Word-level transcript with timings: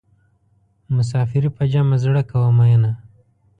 مسافري 0.95 1.49
په 1.57 1.63
جمع 1.71 1.95
زړه 2.03 2.21
کوه 2.29 2.49
مینه. 2.57 2.91